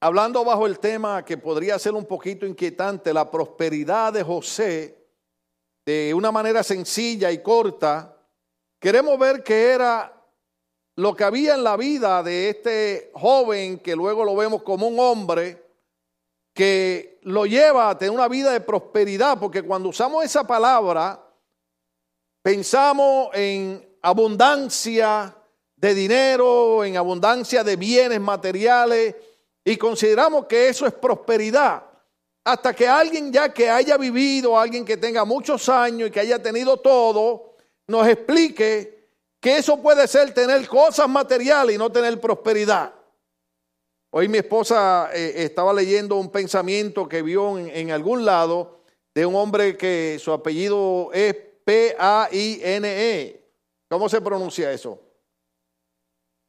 [0.00, 5.06] Hablando bajo el tema que podría ser un poquito inquietante, la prosperidad de José,
[5.84, 8.16] de una manera sencilla y corta,
[8.80, 10.14] queremos ver que era
[10.96, 14.98] lo que había en la vida de este joven, que luego lo vemos como un
[14.98, 15.62] hombre,
[16.54, 21.22] que lo lleva a tener una vida de prosperidad, porque cuando usamos esa palabra,
[22.42, 25.37] pensamos en abundancia
[25.80, 29.14] de dinero, en abundancia de bienes materiales,
[29.64, 31.84] y consideramos que eso es prosperidad.
[32.44, 36.42] Hasta que alguien ya que haya vivido, alguien que tenga muchos años y que haya
[36.42, 37.56] tenido todo,
[37.86, 42.92] nos explique que eso puede ser tener cosas materiales y no tener prosperidad.
[44.10, 48.80] Hoy mi esposa eh, estaba leyendo un pensamiento que vio en, en algún lado
[49.14, 53.44] de un hombre que su apellido es P-A-I-N-E.
[53.88, 55.07] ¿Cómo se pronuncia eso?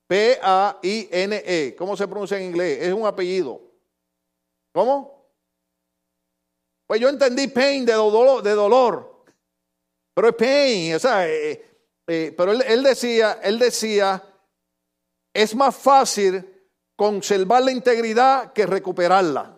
[0.10, 1.76] P-A-I-N-E.
[1.78, 2.80] ¿Cómo se pronuncia en inglés?
[2.82, 3.62] Es un apellido.
[4.74, 5.30] ¿Cómo?
[6.88, 9.24] Pues yo entendí pain de dolor.
[10.16, 11.64] Pero es pain, o sea, eh,
[12.08, 14.24] eh, pero él, decía, él decía,
[15.32, 16.44] es más fácil
[16.96, 19.56] conservar la integridad que recuperarla.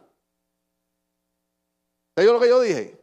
[2.13, 2.99] ¿Sabes lo que yo dije?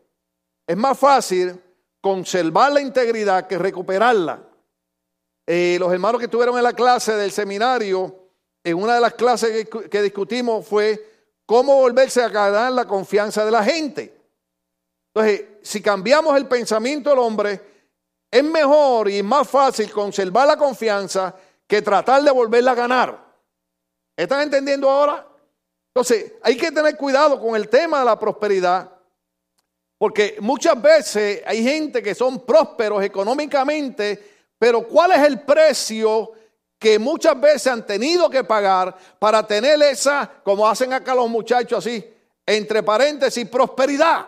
[0.66, 1.58] Es más fácil
[2.02, 4.47] conservar la integridad que recuperarla.
[5.50, 8.14] Eh, los hermanos que estuvieron en la clase del seminario,
[8.62, 11.02] en una de las clases que, discutimos fue
[11.46, 14.14] cómo volverse a ganar la confianza de la gente.
[15.06, 17.62] Entonces, si cambiamos el pensamiento del hombre,
[18.30, 21.34] es mejor y más fácil conservar la confianza
[21.66, 23.34] que tratar de volverla a ganar.
[24.14, 25.26] ¿Están entendiendo ahora?
[25.94, 28.92] Entonces, hay que tener cuidado con el tema de la prosperidad,
[29.96, 36.32] porque muchas veces hay gente que son prósperos económicamente, pero ¿cuál es el precio
[36.78, 41.78] que muchas veces han tenido que pagar para tener esa, como hacen acá los muchachos
[41.86, 42.04] así,
[42.46, 44.26] entre paréntesis, prosperidad?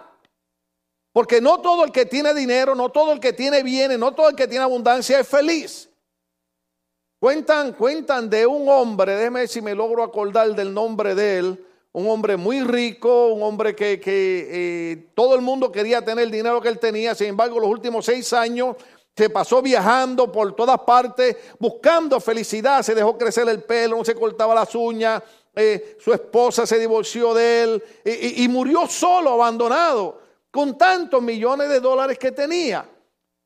[1.12, 4.28] Porque no todo el que tiene dinero, no todo el que tiene bienes, no todo
[4.28, 5.88] el que tiene abundancia es feliz.
[7.18, 12.08] Cuentan, cuentan de un hombre, déjeme si me logro acordar del nombre de él, un
[12.08, 16.68] hombre muy rico, un hombre que, eh, todo el mundo quería tener el dinero que
[16.68, 18.76] él tenía, sin embargo los últimos seis años
[19.16, 24.14] se pasó viajando por todas partes, buscando felicidad, se dejó crecer el pelo, no se
[24.14, 25.22] cortaba las uñas,
[25.54, 30.20] eh, su esposa se divorció de él y, murió solo, abandonado,
[30.50, 32.88] con tantos millones de dólares que tenía.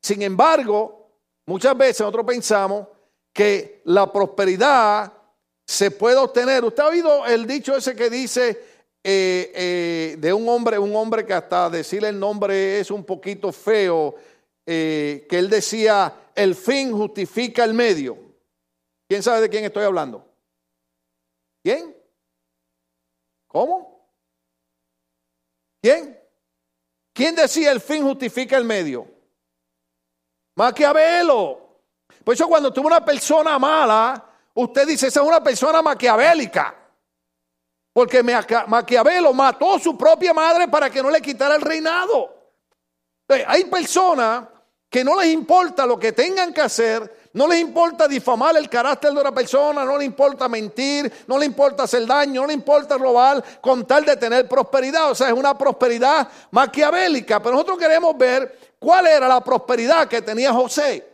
[0.01, 1.09] Sin embargo,
[1.47, 2.87] muchas veces nosotros pensamos
[3.33, 5.11] que la prosperidad
[5.65, 6.63] se puede obtener.
[6.63, 8.49] Usted ha oído el dicho ese que dice
[9.03, 13.51] eh, eh, de un hombre, un hombre que hasta decirle el nombre es un poquito
[13.51, 14.15] feo,
[14.65, 18.17] eh, que él decía, el fin justifica el medio.
[19.07, 20.27] ¿Quién sabe de quién estoy hablando?
[21.63, 21.95] ¿Quién?
[23.47, 24.09] ¿Cómo?
[25.81, 26.19] ¿Quién?
[27.13, 29.07] ¿Quién decía el fin justifica el medio?
[30.55, 31.81] Maquiavelo.
[32.23, 36.75] Por eso cuando tuvo una persona mala, usted dice, esa es una persona maquiavélica.
[37.93, 42.51] Porque Maquiavelo mató a su propia madre para que no le quitara el reinado.
[43.47, 44.43] hay personas
[44.89, 49.11] que no les importa lo que tengan que hacer, no les importa difamar el carácter
[49.11, 52.97] de una persona, no les importa mentir, no les importa hacer daño, no les importa
[52.97, 55.11] robar con tal de tener prosperidad.
[55.11, 57.41] O sea, es una prosperidad maquiavélica.
[57.41, 61.05] Pero nosotros queremos ver cuál era la prosperidad que tenía José.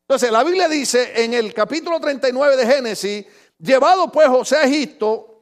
[0.00, 5.32] Entonces, la Biblia dice en el capítulo 39 de Génesis, llevado pues José a Egipto,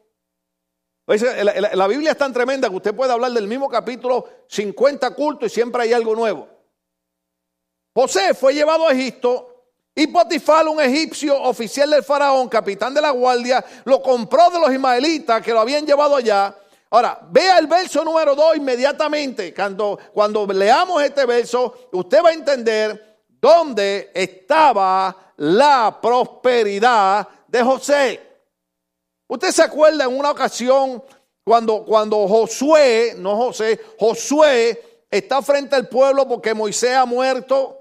[1.07, 5.55] la, Biblia es tan tremenda que usted puede hablar del mismo capítulo 50 cultos y
[5.55, 6.47] siempre hay algo nuevo.
[8.01, 13.11] José fue llevado a Egipto y Potifar, un egipcio oficial del faraón, capitán de la
[13.11, 16.57] guardia, lo compró de los ismaelitas que lo habían llevado allá.
[16.89, 19.53] Ahora, vea el verso número 2 inmediatamente.
[19.53, 28.21] Cuando, cuando leamos este verso, usted va a entender dónde estaba la prosperidad de José.
[29.29, 31.05] Usted se acuerda en una ocasión
[31.45, 37.80] cuando, cuando Josué, no José, Josué está frente al pueblo porque Moisés ha muerto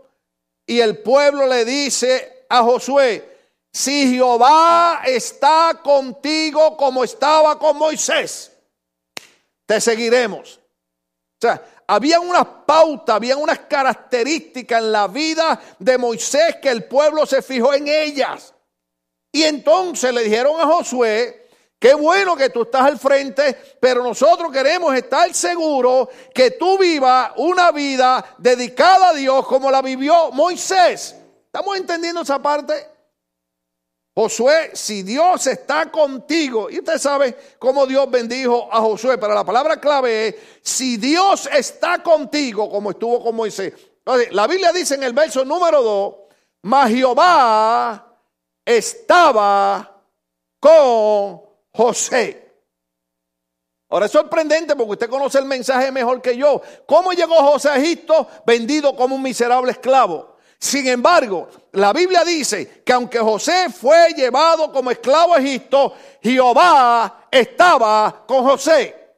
[0.70, 3.28] y el pueblo le dice a Josué,
[3.74, 8.52] si Jehová está contigo como estaba con Moisés,
[9.66, 10.60] te seguiremos.
[10.60, 16.84] O sea, había unas pautas, había unas características en la vida de Moisés que el
[16.84, 18.54] pueblo se fijó en ellas.
[19.32, 21.39] Y entonces le dijeron a Josué,
[21.80, 27.32] Qué bueno que tú estás al frente, pero nosotros queremos estar seguros que tú vivas
[27.38, 31.16] una vida dedicada a Dios como la vivió Moisés.
[31.46, 32.86] ¿Estamos entendiendo esa parte?
[34.14, 39.46] Josué, si Dios está contigo, y usted sabe cómo Dios bendijo a Josué, pero la
[39.46, 43.74] palabra clave es, si Dios está contigo, como estuvo con Moisés.
[44.32, 46.16] la Biblia dice en el verso número 2,
[46.64, 48.18] mas Jehová
[48.66, 50.04] estaba
[50.60, 51.49] con
[51.80, 52.58] José.
[53.88, 56.62] Ahora es sorprendente porque usted conoce el mensaje mejor que yo.
[56.86, 60.36] ¿Cómo llegó José a Egipto vendido como un miserable esclavo?
[60.60, 67.28] Sin embargo, la Biblia dice que aunque José fue llevado como esclavo a Egipto, Jehová
[67.32, 69.16] estaba con José.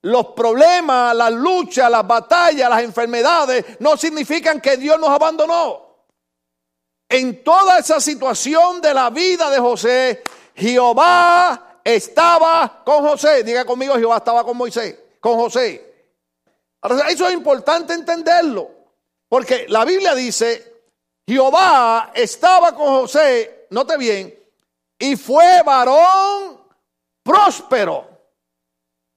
[0.00, 6.08] Los problemas, las luchas, las batallas, las enfermedades no significan que Dios nos abandonó.
[7.08, 10.24] En toda esa situación de la vida de José,
[10.56, 13.42] Jehová estaba con José.
[13.42, 16.06] Diga conmigo, Jehová estaba con Moisés, con José.
[17.08, 18.70] Eso es importante entenderlo.
[19.28, 20.84] Porque la Biblia dice,
[21.26, 24.38] Jehová estaba con José, note bien,
[24.98, 26.60] y fue varón
[27.22, 28.06] próspero.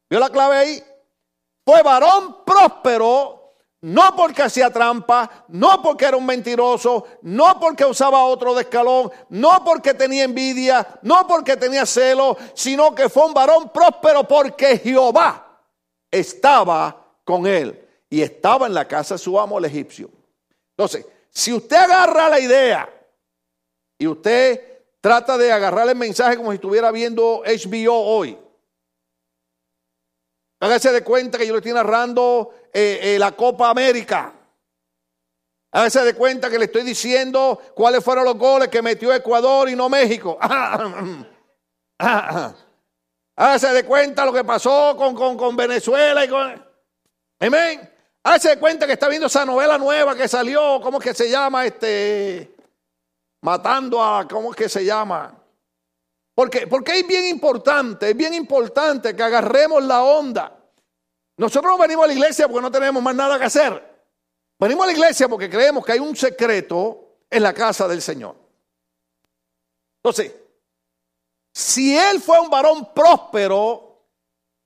[0.10, 0.84] ¿Vio la clave ahí?
[1.66, 3.45] Fue varón próspero
[3.86, 9.12] no porque hacía trampa, no porque era un mentiroso, no porque usaba otro de escalón,
[9.30, 14.80] no porque tenía envidia, no porque tenía celo, sino que fue un varón próspero porque
[14.80, 15.62] Jehová
[16.10, 17.80] estaba con él
[18.10, 20.10] y estaba en la casa de su amo el egipcio.
[20.72, 22.90] Entonces, si usted agarra la idea
[24.00, 28.36] y usted trata de agarrar el mensaje como si estuviera viendo HBO hoy,
[30.60, 34.34] hágase de cuenta que yo le estoy narrando eh, eh, la Copa América.
[35.72, 39.78] Hágase de cuenta que le estoy diciendo cuáles fueron los goles que metió Ecuador y
[39.78, 40.38] no México.
[43.38, 46.66] Hágase de cuenta lo que pasó con, con, Venezuela y con...
[47.40, 47.90] Amén.
[48.24, 51.30] Hágase de cuenta que está viendo esa novela nueva que salió, ¿cómo es que se
[51.30, 51.66] llama?
[51.66, 52.58] Este,
[53.42, 55.34] matando a, ¿cómo es que se llama?
[56.34, 60.65] Porque, porque es bien importante, es bien importante que agarremos la onda.
[61.38, 63.96] Nosotros no venimos a la iglesia porque no tenemos más nada que hacer.
[64.58, 68.36] Venimos a la iglesia porque creemos que hay un secreto en la casa del Señor.
[69.98, 70.34] Entonces,
[71.54, 74.02] si él fue un varón próspero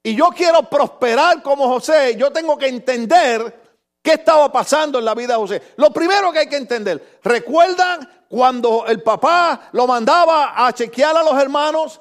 [0.03, 3.59] y yo quiero prosperar como José, yo tengo que entender
[4.01, 5.61] qué estaba pasando en la vida de José.
[5.77, 11.23] Lo primero que hay que entender, ¿recuerdan cuando el papá lo mandaba a chequear a
[11.23, 11.99] los hermanos?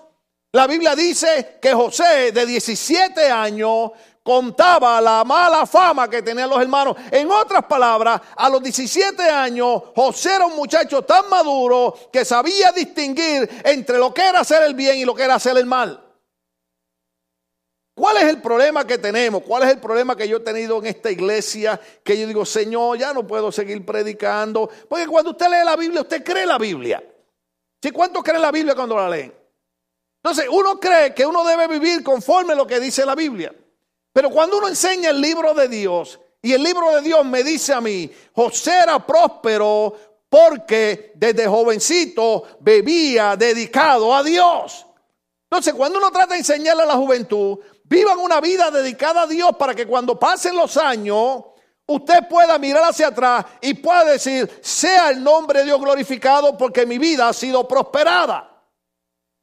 [0.53, 3.91] La Biblia dice que José de 17 años
[4.29, 6.95] contaba la mala fama que tenían los hermanos.
[7.11, 12.71] En otras palabras, a los 17 años, José era un muchacho tan maduro que sabía
[12.73, 16.05] distinguir entre lo que era hacer el bien y lo que era hacer el mal.
[17.95, 19.43] ¿Cuál es el problema que tenemos?
[19.45, 21.81] ¿Cuál es el problema que yo he tenido en esta iglesia?
[22.05, 24.69] Que yo digo, Señor, ya no puedo seguir predicando.
[24.91, 27.03] Porque cuando usted lee la Biblia, usted cree la Biblia.
[27.83, 27.91] ¿Sí?
[27.93, 29.33] ¿Cuántos creen la Biblia cuando la leen?
[30.23, 33.55] Entonces, uno cree que uno debe vivir conforme a lo que dice la Biblia.
[34.19, 37.73] Pero cuando uno enseña el libro de Dios y el libro de Dios me dice
[37.73, 39.95] a mí, José era próspero
[40.29, 44.85] porque desde jovencito bebía dedicado a Dios.
[45.45, 49.53] Entonces, cuando uno trata de enseñarle a la juventud, vivan una vida dedicada a Dios
[49.57, 51.45] para que cuando pasen los años,
[51.87, 56.85] usted pueda mirar hacia atrás y pueda decir, sea el nombre de Dios glorificado porque
[56.87, 58.51] mi vida ha sido prosperada.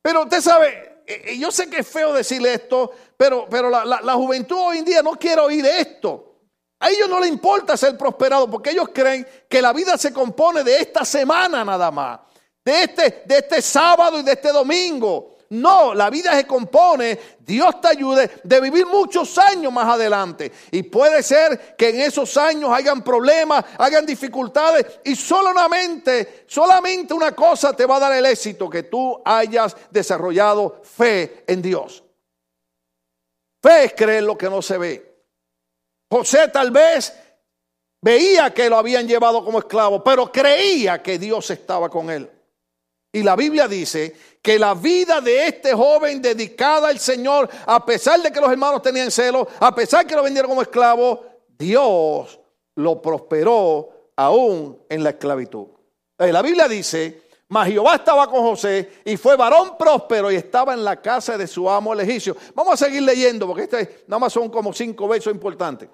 [0.02, 0.96] Pero usted sabe,
[1.38, 5.14] yo sé que es feo decirle esto, pero, pero la, juventud hoy en día no
[5.14, 6.34] quiere oír esto.
[6.80, 10.64] A ellos no les importa ser prosperados porque ellos creen que la vida se compone
[10.64, 12.20] de esta semana nada más,
[12.64, 15.36] de este, de este sábado y de este domingo.
[15.50, 20.52] No, la vida se compone, Dios te ayude, de vivir muchos años más adelante.
[20.72, 27.34] Y puede ser que en esos años hayan problemas, hayan dificultades y solamente, solamente una
[27.34, 32.05] cosa te va a dar el éxito, que tú hayas desarrollado fe en Dios.
[33.66, 35.26] Fe es creer lo que no se ve.
[36.12, 37.12] José tal vez
[38.00, 42.30] veía que lo habían llevado como esclavo, pero creía que Dios estaba con él.
[43.12, 48.22] Y la Biblia dice que la vida de este joven dedicada al Señor, a pesar
[48.22, 51.26] de que los hermanos tenían celo, a pesar de que lo vendieron como esclavo,
[51.58, 52.40] Dios
[52.76, 55.70] lo prosperó aún en la esclavitud.
[56.20, 60.74] Eh, la Biblia dice, mas Jehová estaba con José y fue varón próspero y estaba
[60.74, 62.36] en la casa de su amo el egipcio.
[62.54, 65.90] Vamos a seguir leyendo porque este nada más son como cinco versos importantes.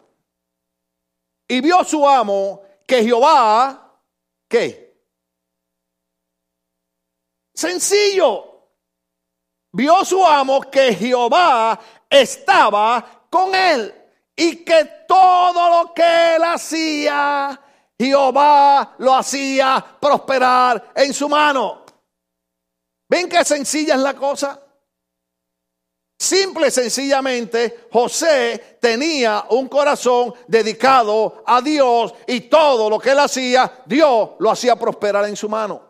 [1.48, 4.00] Y vio su amo que Jehová,
[4.48, 4.92] ¿qué?
[7.54, 8.48] Sencillo.
[9.74, 11.80] Vio su amo que Jehová
[12.10, 13.94] estaba con él
[14.36, 17.60] y que todo lo que él hacía,
[18.02, 21.86] Jehová lo hacía prosperar en su mano.
[23.08, 24.60] ¿Ven qué sencilla es la cosa?
[26.18, 33.20] Simple y sencillamente, José tenía un corazón dedicado a Dios y todo lo que él
[33.20, 35.82] hacía, Dios lo hacía prosperar en su mano.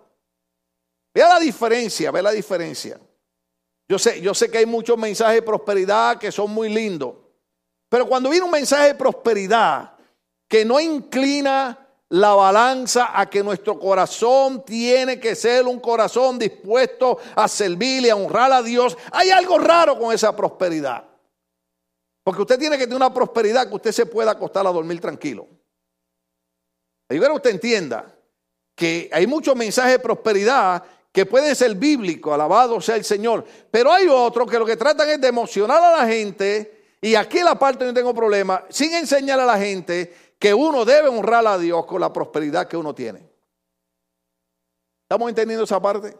[1.14, 3.00] Vea la diferencia, ve la diferencia.
[3.88, 7.16] Yo sé, yo sé que hay muchos mensajes de prosperidad que son muy lindos,
[7.90, 9.94] pero cuando viene un mensaje de prosperidad
[10.48, 11.78] que no inclina
[12.12, 18.10] la balanza a que nuestro corazón tiene que ser un corazón dispuesto a servir y
[18.10, 18.98] a honrar a Dios.
[19.14, 21.06] Hay algo raro con esa prosperidad.
[22.24, 25.48] Porque usted tiene que tener una prosperidad que usted se pueda acostar a dormir tranquilo.
[27.10, 28.14] Y que usted entienda
[28.76, 33.46] que hay muchos mensajes de prosperidad que pueden ser bíblicos, alabado sea el Señor.
[33.72, 37.40] Pero hay otros que lo que tratan es de emocionar a la gente, y aquí
[37.40, 41.56] la parte no tengo problema, sin enseñar a la gente que uno debe honrar a
[41.60, 43.30] Dios con la prosperidad que uno tiene.
[45.04, 46.18] ¿Estamos entendiendo esa parte?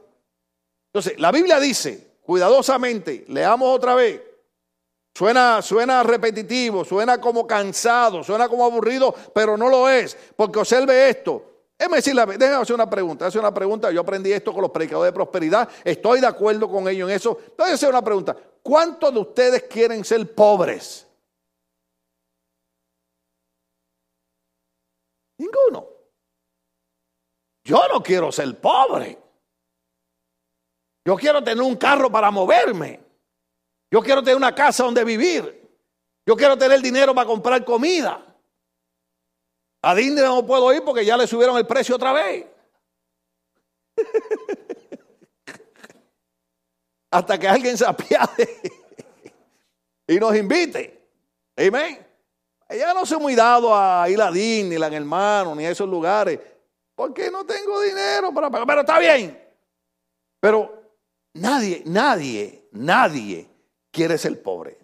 [0.94, 4.22] Entonces, la Biblia dice, cuidadosamente, leamos otra vez.
[5.16, 11.10] Suena, suena repetitivo, suena como cansado, suena como aburrido, pero no lo es, porque observe
[11.10, 11.44] esto.
[11.80, 13.90] Déjeme decirle, déjeme hacer una pregunta, hacer una pregunta.
[13.90, 17.40] Yo aprendí esto con los predicadores de prosperidad, estoy de acuerdo con ellos en eso.
[17.44, 18.38] Entonces, hacer una pregunta.
[18.62, 21.08] ¿Cuántos de ustedes quieren ser pobres?
[25.42, 25.88] Ninguno.
[27.64, 29.18] Yo no quiero ser pobre.
[31.04, 33.00] Yo quiero tener un carro para moverme.
[33.90, 35.60] Yo quiero tener una casa donde vivir.
[36.28, 38.24] Yo quiero tener dinero para comprar comida.
[39.82, 42.46] A Disney no puedo ir porque ya le subieron el precio otra vez.
[47.12, 48.62] Hasta que alguien se apiade
[50.08, 51.04] y nos invite.
[51.58, 52.11] Amén.
[52.72, 54.18] Ella no soy muy dado a ir
[54.66, 56.40] ni a hermano, ni a esos lugares,
[56.96, 58.66] porque no tengo dinero para pagar.
[58.66, 59.38] Pero está bien.
[60.40, 60.82] Pero
[61.34, 63.50] nadie, nadie, nadie
[63.92, 64.78] quiere ser pobre.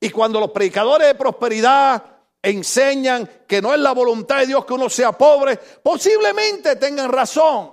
[0.00, 2.02] Y cuando los predicadores de prosperidad
[2.42, 7.72] enseñan que no es la voluntad de Dios que uno sea pobre, posiblemente tengan razón.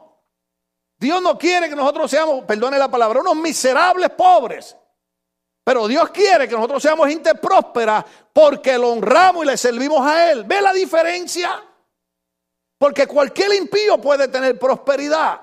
[0.97, 4.77] Dios no quiere que nosotros seamos, perdone la palabra, unos miserables pobres.
[5.65, 10.31] Pero Dios quiere que nosotros seamos gente próspera porque lo honramos y le servimos a
[10.31, 10.43] Él.
[10.43, 11.59] ¿Ve la diferencia?
[12.77, 15.41] Porque cualquier impío puede tener prosperidad.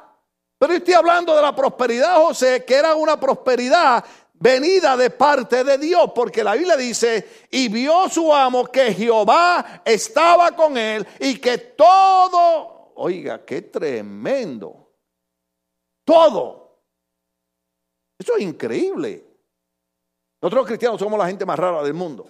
[0.58, 5.76] Pero estoy hablando de la prosperidad, José, que era una prosperidad venida de parte de
[5.76, 11.38] Dios, porque la Biblia dice, y vio su amo que Jehová estaba con él y
[11.38, 14.92] que todo, oiga, qué tremendo,
[16.04, 16.78] todo,
[18.20, 19.31] eso es increíble.
[20.42, 22.26] Nosotros cristianos somos la gente más rara del mundo.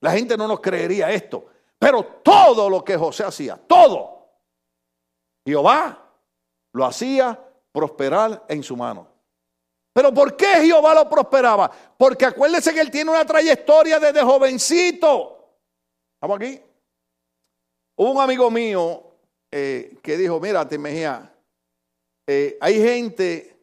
[0.00, 1.46] La gente no nos creería esto.
[1.78, 4.28] Pero todo lo que José hacía, todo,
[5.46, 6.12] Jehová
[6.72, 7.38] lo hacía
[7.70, 9.06] prosperar en su mano.
[9.92, 11.70] Pero ¿por qué Jehová lo prosperaba?
[11.96, 15.54] Porque acuérdese que él tiene una trayectoria desde jovencito.
[16.14, 16.60] ¿Estamos aquí?
[17.96, 19.04] Hubo un amigo mío
[19.52, 21.32] eh, que dijo, mira, Mejía,
[22.26, 23.53] eh, hay gente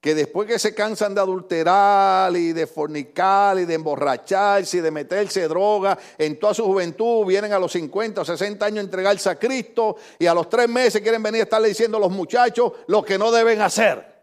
[0.00, 4.90] que después que se cansan de adulterar y de fornicar y de emborracharse y de
[4.92, 9.28] meterse droga en toda su juventud, vienen a los 50 o 60 años a entregarse
[9.28, 12.72] a Cristo y a los tres meses quieren venir a estarle diciendo a los muchachos
[12.86, 14.18] lo que no deben hacer.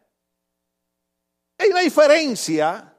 [1.57, 2.93] Hay una diferencia,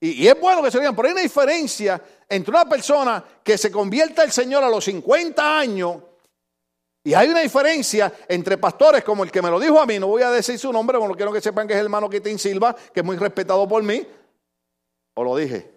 [0.00, 3.70] y, es bueno que se digan, pero hay una diferencia entre una persona que se
[3.70, 5.96] convierta al Señor a los 50 años
[7.04, 10.06] y hay una diferencia entre pastores como el que me lo dijo a mí, no
[10.06, 12.38] voy a decir su nombre, porque no quiero que sepan que es el hermano Quitín
[12.38, 14.06] Silva, que es muy respetado por mí.
[15.14, 15.68] O lo dije.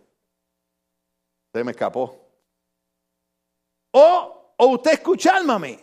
[1.52, 2.16] Se me escapó.
[3.92, 5.80] O, o usted escucharme a mí.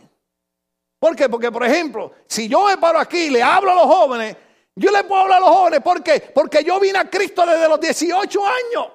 [1.00, 1.28] ¿Por qué?
[1.28, 4.36] Porque, por ejemplo, si yo me paro aquí y le hablo a los jóvenes,
[4.76, 5.80] yo le puedo hablar a los jóvenes.
[5.80, 6.30] ¿Por qué?
[6.32, 8.92] Porque yo vine a Cristo desde los 18 años.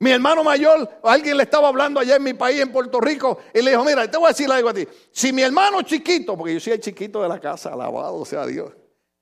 [0.00, 3.60] Mi hermano mayor, alguien le estaba hablando allá en mi país, en Puerto Rico, y
[3.62, 4.86] le dijo, mira, te voy a decir algo a ti.
[5.10, 8.72] Si mi hermano chiquito, porque yo soy el chiquito de la casa, alabado sea Dios.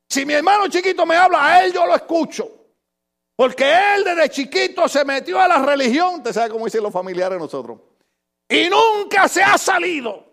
[0.09, 2.50] Si mi hermano chiquito me habla, a él yo lo escucho.
[3.35, 7.38] Porque él desde chiquito se metió a la religión, te sabe cómo dicen los familiares
[7.38, 7.78] nosotros.
[8.49, 10.25] Y nunca se ha salido.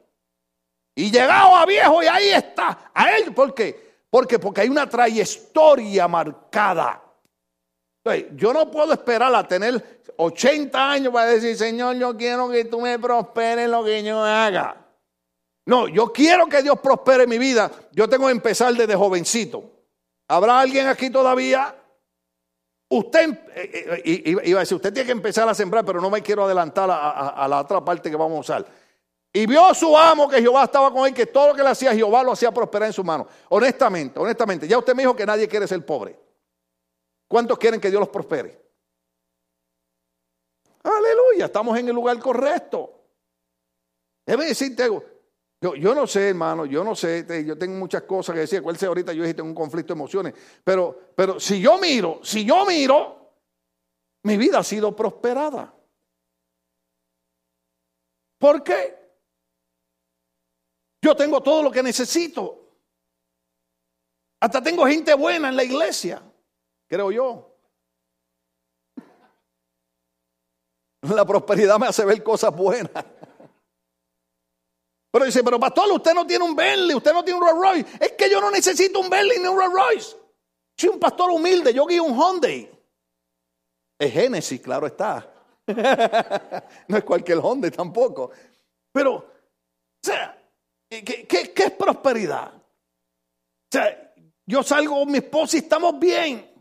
[0.95, 2.91] Y llegado a viejo y ahí está.
[2.93, 3.93] A él, ¿por qué?
[4.09, 7.02] Porque, porque hay una trayectoria marcada.
[8.35, 12.81] Yo no puedo esperar a tener 80 años para decir, Señor, yo quiero que tú
[12.81, 14.83] me prosperes lo que yo haga.
[15.65, 17.71] No, yo quiero que Dios prospere mi vida.
[17.93, 19.63] Yo tengo que empezar desde jovencito.
[20.27, 21.73] ¿Habrá alguien aquí todavía?
[22.89, 26.21] Usted, eh, eh, iba a decir, usted tiene que empezar a sembrar, pero no me
[26.21, 28.65] quiero adelantar a, la otra parte que vamos a usar.
[29.31, 31.93] Y vio su amo que Jehová estaba con él, que todo lo que le hacía
[31.93, 33.25] Jehová lo hacía prosperar en su mano.
[33.49, 36.19] Honestamente, honestamente, ya usted me dijo que nadie quiere ser pobre.
[37.33, 38.61] ¿Cuántos quieren que Dios los prospere?
[40.83, 43.07] Aleluya, estamos en el lugar correcto.
[44.23, 45.03] Debe decirte algo.
[45.59, 48.61] Yo, no sé, hermano, yo no sé, yo tengo muchas cosas que decir.
[48.61, 49.13] ¿Cuál sea ahorita?
[49.13, 50.35] Yo dije, tengo un conflicto de emociones.
[50.63, 53.33] Pero, pero si yo miro, si yo miro,
[54.25, 55.73] mi vida ha sido prosperada.
[58.37, 58.95] ¿Por qué?
[61.01, 62.77] Yo tengo todo lo que necesito.
[64.39, 66.21] Hasta tengo gente buena en la iglesia,
[66.93, 67.49] creo yo.
[71.01, 73.03] La prosperidad me hace ver cosas buenas.
[75.11, 77.97] Pero dice, pero pastor, usted no tiene un Bentley, usted no tiene un Rolls Royce.
[77.99, 80.17] Es que yo no necesito un Bentley ni un Rolls Royce.
[80.77, 82.69] Soy un pastor humilde, yo guío un Hyundai.
[83.99, 85.31] Es Génesis, claro está.
[86.87, 88.31] no es cualquier Hyundai tampoco.
[88.91, 89.25] Pero, o
[90.01, 90.39] sea,
[90.89, 92.53] ¿qué, es prosperidad?
[92.55, 94.13] O sea,
[94.45, 96.52] yo salgo con mi esposa y estamos bien.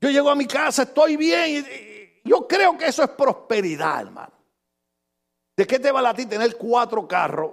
[0.00, 1.66] Yo llego a mi casa, estoy bien.
[2.24, 4.32] Yo creo que eso es prosperidad, hermano.
[5.56, 7.52] ¿De qué te vale a ti tener cuatro carros?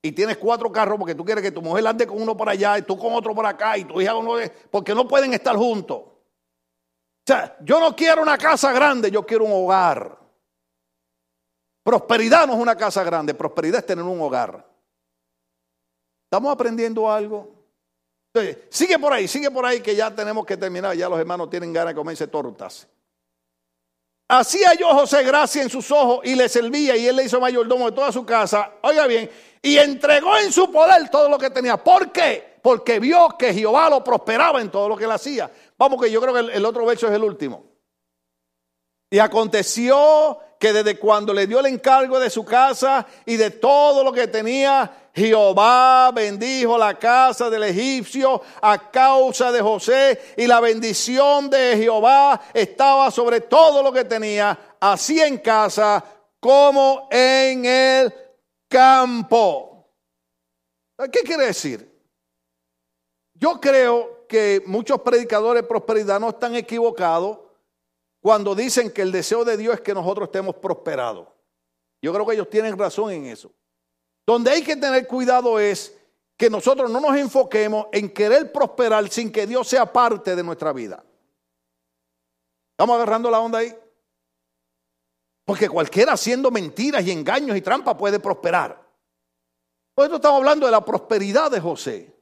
[0.00, 2.78] Y tienes cuatro carros porque tú quieres que tu mujer ande con uno por allá
[2.78, 5.56] y tú con otro por acá y tu hija con uno porque no pueden estar
[5.56, 5.96] juntos.
[5.98, 10.18] O sea, yo no quiero una casa grande, yo quiero un hogar.
[11.84, 14.68] Prosperidad no es una casa grande, prosperidad es tener un hogar.
[16.24, 17.51] ¿Estamos aprendiendo algo?
[18.70, 21.72] Sigue por ahí, sigue por ahí que ya tenemos que terminar, ya los hermanos tienen
[21.72, 22.88] ganas de comerse tortas.
[24.28, 27.90] Hacía yo José gracia en sus ojos y le servía y él le hizo mayordomo
[27.90, 28.72] de toda su casa.
[28.80, 31.76] Oiga bien, y entregó en su poder todo lo que tenía.
[31.76, 32.58] ¿Por qué?
[32.62, 35.50] Porque vio que Jehová lo prosperaba en todo lo que él hacía.
[35.76, 37.64] Vamos que yo creo que el, otro verso es el último.
[39.10, 44.04] Y aconteció que desde cuando le dio el encargo de su casa y de todo
[44.04, 50.60] lo que tenía, Jehová bendijo la casa del egipcio a causa de José y la
[50.60, 56.04] bendición de Jehová estaba sobre todo lo que tenía, así en casa
[56.38, 58.14] como en el
[58.68, 59.88] campo.
[61.10, 61.92] ¿Qué quiere decir?
[63.34, 67.41] Yo creo que muchos predicadores de prosperidad no están equivocados
[68.22, 71.26] cuando dicen que el deseo de Dios es que nosotros estemos prosperados.
[72.00, 73.52] Yo creo que ellos tienen razón en eso.
[74.24, 75.98] Donde hay que tener cuidado es
[76.36, 80.72] que nosotros no nos enfoquemos en querer prosperar sin que Dios sea parte de nuestra
[80.72, 81.04] vida.
[82.70, 83.76] ¿Estamos agarrando la onda ahí?
[85.44, 88.80] Porque cualquiera haciendo mentiras y engaños y trampas puede prosperar.
[89.94, 92.16] Por eso estamos hablando de la prosperidad de José.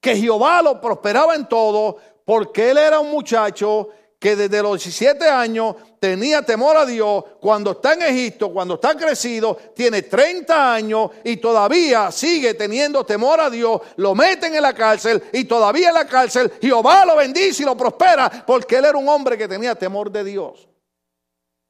[0.00, 5.28] Que Jehová lo prosperaba en todo porque él era un muchacho que desde los 17
[5.28, 11.10] años tenía temor a Dios, cuando está en Egipto, cuando está crecido, tiene 30 años
[11.22, 15.94] y todavía sigue teniendo temor a Dios, lo meten en la cárcel y todavía en
[15.94, 19.76] la cárcel Jehová lo bendice y lo prospera porque él era un hombre que tenía
[19.76, 20.68] temor de Dios.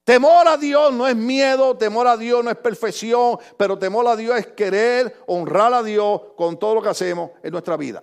[0.05, 4.17] Temor a Dios no es miedo, temor a Dios no es perfección, pero temor a
[4.17, 8.03] Dios es querer honrar a Dios con todo lo que hacemos en nuestra vida.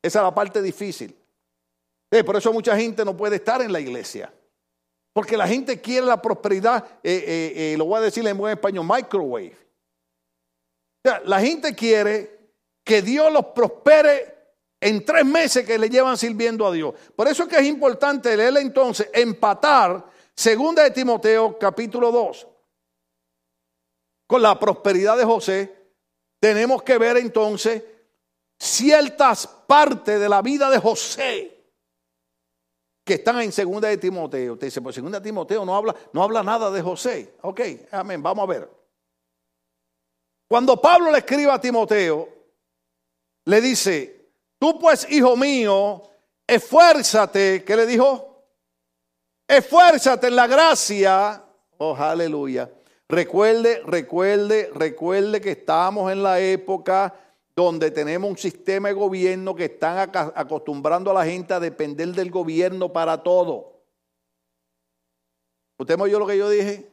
[0.00, 1.19] Esa es la parte difícil
[2.24, 4.32] por eso mucha gente no puede estar en la iglesia.
[5.12, 8.52] Porque la gente quiere la prosperidad, eh, eh, eh, lo voy a decir en buen
[8.52, 9.56] español, microwave.
[11.24, 12.38] la gente quiere
[12.84, 14.34] que Dios los prospere
[14.80, 16.94] en tres meses que le llevan sirviendo a Dios.
[17.14, 22.46] Por eso es que es importante leer entonces, empatar, segunda de Timoteo capítulo 2,
[24.26, 25.76] con la prosperidad de José.
[26.38, 27.82] Tenemos que ver entonces
[28.58, 31.49] ciertas partes de la vida de José
[33.04, 34.54] que están en segunda de Timoteo.
[34.54, 37.34] Usted dice, pues segunda de Timoteo no habla, no habla nada de José.
[37.42, 37.60] Ok,
[37.90, 38.70] amén, vamos a ver.
[40.48, 42.28] Cuando Pablo le escribe a Timoteo,
[43.44, 46.02] le dice, tú pues, hijo mío,
[46.46, 48.44] esfuérzate, ¿qué le dijo?
[49.46, 51.44] Esfuérzate en la gracia.
[51.78, 52.70] Oh, aleluya.
[53.08, 57.12] Recuerde, recuerde, recuerde que estamos en la época
[57.64, 62.30] donde tenemos un sistema de gobierno que están acostumbrando a la gente a depender del
[62.30, 63.82] gobierno para todo.
[65.78, 66.90] ¿Usted me oyó lo que yo dije?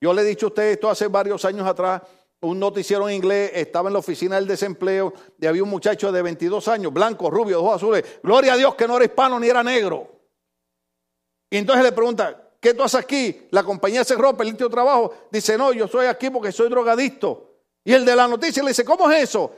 [0.00, 2.02] Yo le he dicho a usted esto hace varios años atrás.
[2.40, 6.22] Un noticiero en inglés estaba en la oficina del desempleo y había un muchacho de
[6.22, 8.04] 22 años, blanco, rubio, ojos azules.
[8.22, 10.08] Gloria a Dios que no era hispano ni era negro.
[11.50, 13.46] Y entonces le pregunta, ¿qué tú haces aquí?
[13.50, 15.12] La compañía cerró, perdiste tu trabajo.
[15.30, 17.51] Dice, no, yo soy aquí porque soy drogadicto.
[17.84, 19.52] Y el de la noticia le dice, ¿cómo es eso?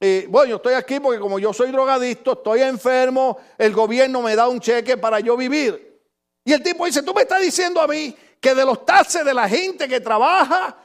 [0.00, 4.36] Eh, bueno, yo estoy aquí porque como yo soy drogadicto, estoy enfermo, el gobierno me
[4.36, 6.02] da un cheque para yo vivir.
[6.44, 9.32] Y el tipo dice, tú me estás diciendo a mí que de los taxes de
[9.32, 10.76] la gente que trabaja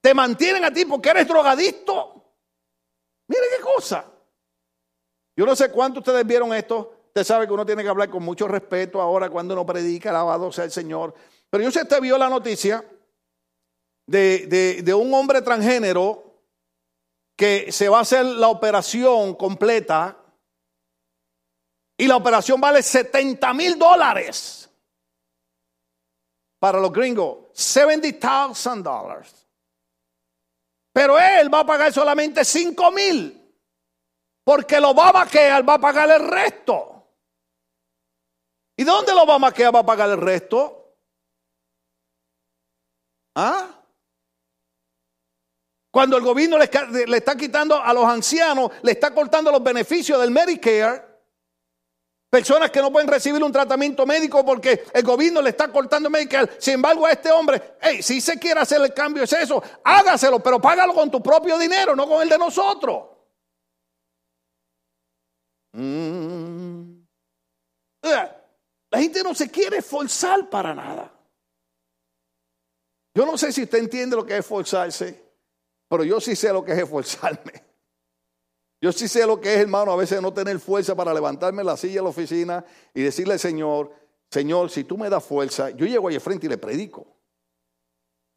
[0.00, 2.22] te mantienen a ti porque eres drogadicto.
[3.26, 4.04] Mire qué cosa.
[5.36, 6.94] Yo no sé cuánto ustedes vieron esto.
[7.08, 10.52] Usted sabe que uno tiene que hablar con mucho respeto ahora cuando uno predica, alabado
[10.52, 11.14] sea el Señor.
[11.50, 12.84] Pero yo sé usted vio la noticia
[14.06, 16.27] de, de un hombre transgénero
[17.38, 20.16] que se va a hacer la operación completa
[21.96, 24.68] y la operación vale 70 mil dólares
[26.58, 29.46] para los gringos, 70,000 dólares.
[30.92, 33.34] Pero él va a pagar solamente 5 mil.
[34.42, 37.06] Porque lo va a maquear, va a pagar el resto.
[38.76, 40.96] ¿Y dónde lo va a maquear va a pagar el resto?
[43.36, 43.77] ¿Ah?
[45.98, 50.30] Cuando el gobierno le, está quitando a los ancianos, le está cortando los beneficios del
[50.30, 51.02] Medicare,
[52.30, 56.52] personas que no pueden recibir un tratamiento médico porque el gobierno le está cortando Medicare.
[56.60, 60.38] Sin embargo, a este hombre, hey, si se quiere hacer el cambio, es eso, hágaselo,
[60.38, 63.02] pero págalo con tu propio dinero, no con el de nosotros.
[65.72, 67.02] Mm.
[68.02, 71.12] La gente no se quiere esforzar para nada.
[73.16, 75.27] Yo no sé si usted entiende lo que es esforzarse.
[75.88, 77.64] Pero yo sí sé lo que es esforzarme.
[78.80, 81.76] Yo sí sé lo que es, hermano, a veces no tener fuerza para levantarme la
[81.76, 83.92] silla de la oficina y decirle al Señor,
[84.30, 87.06] Señor, si tú me das fuerza, yo llego ahí al frente y le predico.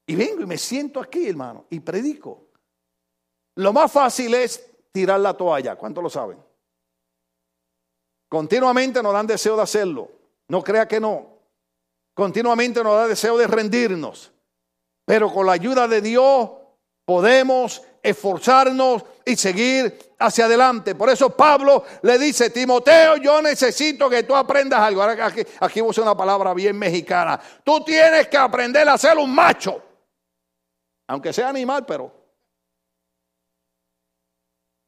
[0.08, 2.48] Y vengo y me siento aquí, hermano, y predico.
[3.56, 5.76] Lo más fácil es tirar la toalla.
[5.76, 6.38] ¿Cuántos lo saben?
[8.28, 10.10] Continuamente nos dan deseo de hacerlo.
[10.48, 11.38] No crea que no.
[12.14, 14.32] Continuamente nos da deseo de rendirnos.
[15.06, 16.50] Pero con la ayuda de Dios
[17.06, 20.96] podemos esforzarnos y seguir hacia adelante.
[20.96, 25.02] Por eso Pablo le dice, Timoteo, yo necesito que tú aprendas algo.
[25.02, 27.40] Ahora aquí, aquí usa una palabra bien mexicana.
[27.64, 29.82] Tú tienes que aprender a ser un macho.
[31.08, 32.12] Aunque sea animal, pero...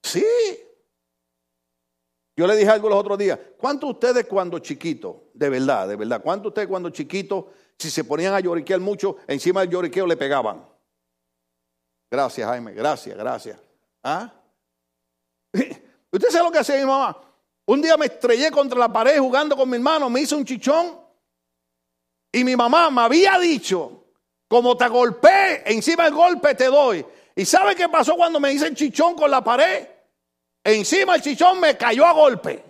[0.03, 0.25] Sí.
[2.35, 3.37] Yo le dije algo los otros días.
[3.57, 7.45] ¿Cuántos ustedes cuando chiquitos, de verdad, de verdad, cuántos ustedes cuando chiquitos,
[7.77, 10.72] si se ponían a lloriquear mucho, encima del lloriqueo le pegaban?
[12.13, 13.59] Gracias, Jaime, gracias, gracias.
[14.03, 14.31] ¿Ah?
[15.51, 17.17] ¿Usted sabe lo que hacía mi mamá?
[17.65, 20.95] Un día me estrellé contra la pared jugando con mi hermano, me hizo un chichón
[22.31, 24.03] y mi mamá me había dicho,
[24.47, 27.03] como te golpeé, encima del golpe te doy.
[27.35, 29.87] ¿Y sabe qué pasó cuando me hice el chichón con la pared?
[30.63, 32.63] Encima el chichón me cayó a golpe.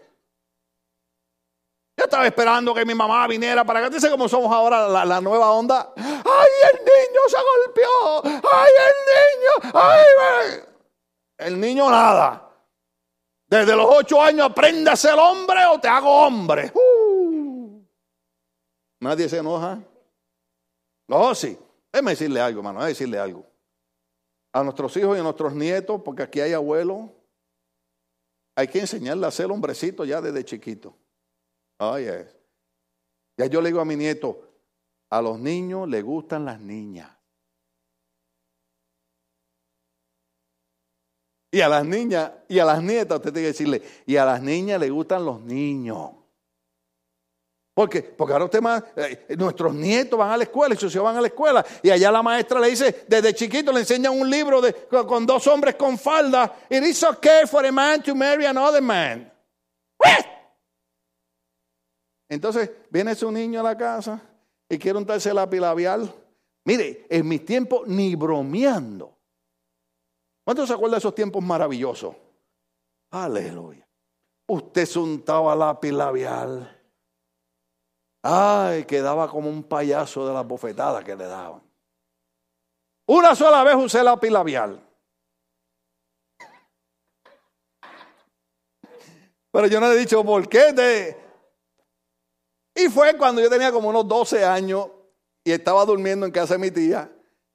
[1.96, 3.90] Yo estaba esperando que mi mamá viniera para acá.
[3.90, 5.94] Dice cómo somos ahora la, nueva onda.
[5.96, 8.42] ¡Ay, el niño se golpeó!
[8.52, 9.80] ¡Ay, el niño!
[9.80, 10.64] ¡Ay,
[11.38, 12.50] el niño nada!
[13.48, 16.72] Desde los ocho años aprende a ser hombre o te hago hombre.
[16.74, 17.84] Uh.
[19.00, 19.80] Nadie se enoja.
[21.08, 21.60] No, sí.
[21.92, 22.80] Déjeme decirle algo, hermano.
[22.80, 23.46] Déjeme decirle algo.
[24.52, 27.10] A nuestros hijos y a nuestros nietos, porque aquí hay abuelos,
[28.56, 30.96] hay que enseñarle a ser hombrecito ya desde chiquito.
[33.38, 34.50] Ya yo le digo a mi nieto,
[35.10, 37.10] a los niños le gustan las niñas.
[41.52, 44.42] Y a las niñas y a las nietas, usted tiene que decirle, y a las
[44.42, 46.12] niñas le gustan los niños.
[47.74, 48.04] ¿Por qué?
[48.04, 51.18] Porque ahora usted más, eh, nuestros nietos van a la escuela y sus hijos van
[51.18, 51.66] a la escuela.
[51.82, 54.74] Y allá la maestra le dice, desde chiquito le enseñan un libro de,
[55.08, 56.56] con dos hombres con falda.
[56.70, 59.33] It is okay for a man to marry another man.
[62.34, 64.22] Entonces viene su niño a la casa
[64.68, 66.14] y quiere untarse la labial.
[66.66, 69.18] Mire, en mis tiempos ni bromeando.
[70.44, 72.16] ¿Cuántos se acuerdan de esos tiempos maravillosos?
[73.12, 73.88] Aleluya.
[74.48, 76.82] Usted se untaba lápiz labial.
[78.24, 81.62] Ay, quedaba como un payaso de las bofetadas que le daban.
[83.06, 84.82] Una sola vez usé lápiz labial.
[89.52, 90.74] Pero yo no le he dicho por qué.
[90.74, 91.23] De,
[92.76, 94.88] y fue cuando yo tenía como unos 12 años
[95.44, 97.12] y estaba durmiendo en casa de mi tía.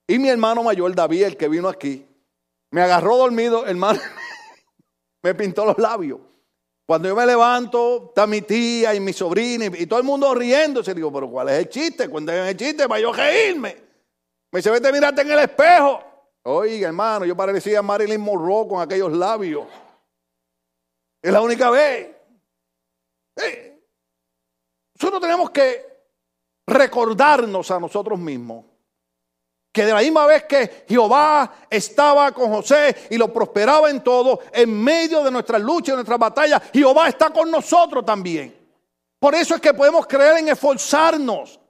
[0.07, 2.07] Y mi hermano mayor, David, el que vino aquí,
[2.71, 4.01] me agarró dormido, hermano,
[5.23, 6.21] me pintó los labios.
[6.87, 10.95] Cuando yo me levanto, está mi tía y mi sobrina y, todo el mundo riéndose.
[10.95, 12.09] Digo, pero ¿cuál es el chiste?
[12.09, 13.77] Cuéntame el chiste para yo reírme.
[14.51, 16.03] Me dice, vete, mirarte en el espejo.
[16.45, 19.67] Oiga, hermano, yo parecía Marilyn Monroe con aquellos labios.
[21.21, 22.09] Es la única vez.
[25.01, 25.87] Nosotros tenemos que
[26.67, 28.65] recordarnos a nosotros mismos
[29.73, 34.41] que de la misma vez que Jehová estaba con José y lo prosperaba en todo,
[34.53, 38.57] en medio de nuestras luchas, de nuestras batallas, Jehová está con nosotros también.
[39.21, 41.61] Por eso es que podemos creer en esforzarnos.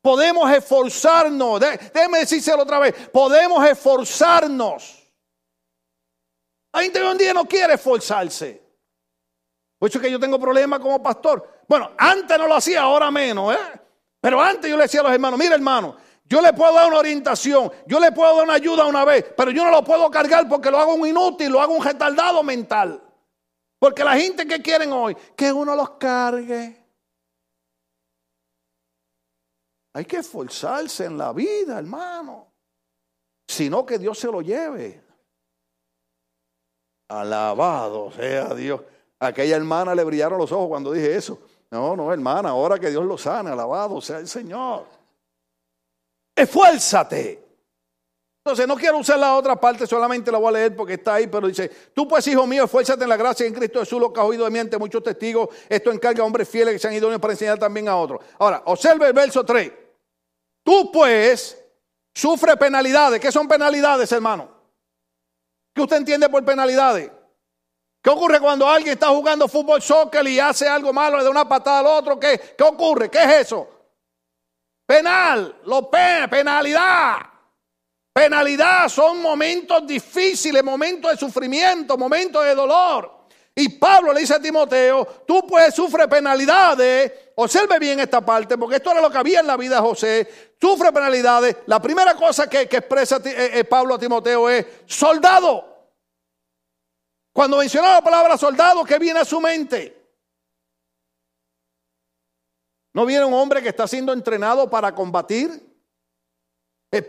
[0.00, 1.60] Podemos esforzarnos.
[1.60, 2.94] Déjeme decírselo otra vez.
[3.10, 5.12] Podemos esforzarnos.
[6.72, 8.62] La gente hoy en día no quiere esforzarse.
[9.78, 11.59] Por eso es que yo tengo problemas como pastor.
[11.70, 13.54] Bueno, antes no lo hacía, ahora menos.
[13.54, 13.80] ¿eh?
[14.20, 16.98] Pero antes yo le decía a los hermanos, mira hermano, yo le puedo dar una
[16.98, 20.48] orientación, yo le puedo dar una ayuda una vez, pero yo no lo puedo cargar
[20.48, 23.00] porque lo hago un inútil, lo hago un retardado mental.
[23.78, 26.84] Porque la gente que quieren hoy, que uno los cargue.
[29.92, 32.52] Hay que esforzarse en la vida, hermano.
[33.46, 35.04] Sino que Dios se lo lleve.
[37.10, 38.80] Alabado sea Dios.
[39.20, 41.40] aquella hermana le brillaron los ojos cuando dije eso.
[41.70, 44.86] No, no, hermana, ahora que Dios lo sana, alabado sea el Señor.
[46.34, 47.46] Esfuérzate.
[48.44, 51.26] Entonces, no quiero usar la otra parte, solamente la voy a leer porque está ahí,
[51.26, 54.18] pero dice, tú pues, hijo mío, esfuérzate en la gracia en Cristo Jesús, lo que
[54.18, 57.20] has oído de mí ante muchos testigos, esto encarga a hombres fieles que sean idóneos
[57.20, 58.20] para enseñar también a otros.
[58.38, 59.70] Ahora, observe el verso 3.
[60.64, 61.62] Tú pues,
[62.14, 63.20] sufre penalidades.
[63.20, 64.48] ¿Qué son penalidades, hermano?
[65.74, 67.10] ¿Qué usted entiende por penalidades?
[68.02, 71.48] ¿Qué ocurre cuando alguien está jugando fútbol, soccer y hace algo malo, le da una
[71.48, 72.18] patada al otro?
[72.18, 73.10] ¿Qué, qué ocurre?
[73.10, 73.68] ¿Qué es eso?
[74.86, 77.18] Penal, lo penalidad.
[78.12, 83.20] Penalidad son momentos difíciles, momentos de sufrimiento, momentos de dolor.
[83.54, 87.12] Y Pablo le dice a Timoteo, tú puedes sufrir penalidades.
[87.36, 90.52] Observe bien esta parte, porque esto era lo que había en la vida de José.
[90.60, 91.56] Sufre penalidades.
[91.66, 95.69] La primera cosa que, expresa eh, eh, Pablo a Timoteo es soldado.
[97.32, 99.96] Cuando menciona la palabra soldado, ¿qué viene a su mente?
[102.92, 105.70] ¿No viene un hombre que está siendo entrenado para combatir?